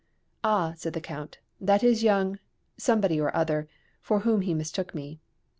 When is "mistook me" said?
4.55-5.19